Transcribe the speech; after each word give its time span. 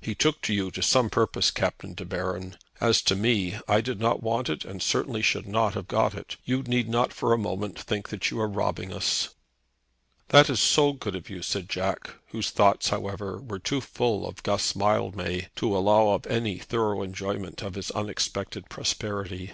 "He 0.00 0.14
took 0.14 0.40
to 0.44 0.54
you 0.54 0.70
to 0.70 0.80
some 0.82 1.10
purpose, 1.10 1.50
Captain 1.50 1.92
De 1.92 2.06
Baron. 2.06 2.56
As 2.80 3.02
to 3.02 3.14
me, 3.14 3.56
I 3.68 3.82
did 3.82 4.00
not 4.00 4.22
want 4.22 4.48
it, 4.48 4.64
and 4.64 4.82
certainly 4.82 5.20
should 5.20 5.46
not 5.46 5.74
have 5.74 5.86
got 5.86 6.14
it. 6.14 6.38
You 6.46 6.62
need 6.62 6.88
not 6.88 7.12
for 7.12 7.34
a 7.34 7.38
moment 7.38 7.78
think 7.78 8.08
that 8.08 8.30
you 8.30 8.40
are 8.40 8.48
robbing 8.48 8.90
us." 8.90 9.34
"That 10.28 10.48
is 10.48 10.60
so 10.60 10.94
good 10.94 11.14
of 11.14 11.28
you!" 11.28 11.42
said 11.42 11.68
Jack, 11.68 12.08
whose 12.28 12.48
thoughts, 12.48 12.88
however, 12.88 13.38
were 13.38 13.58
too 13.58 13.82
full 13.82 14.26
of 14.26 14.42
Guss 14.42 14.74
Mildmay 14.74 15.48
to 15.56 15.76
allow 15.76 16.08
of 16.14 16.26
any 16.26 16.56
thorough 16.56 17.02
enjoyment 17.02 17.60
of 17.60 17.74
his 17.74 17.90
unexpected 17.90 18.70
prosperity. 18.70 19.52